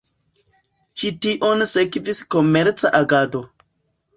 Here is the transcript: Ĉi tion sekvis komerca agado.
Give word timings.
Ĉi 1.01 1.11
tion 1.25 1.65
sekvis 1.73 2.23
komerca 2.37 2.93
agado. 3.03 3.45